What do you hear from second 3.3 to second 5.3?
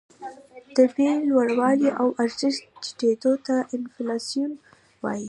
ته انفلاسیون وايي